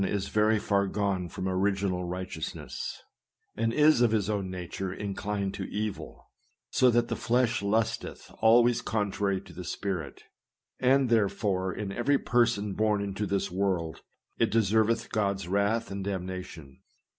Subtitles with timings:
[0.03, 3.03] is very far gone from original righteousness,
[3.55, 6.31] and is of his own nature inclined to evil,
[6.71, 10.23] so that the flesh lusteth always contrary to the spirit;
[10.79, 14.01] and, therefore, in every person born into this world,
[14.39, 16.79] it deserveth God's wrath and damnation.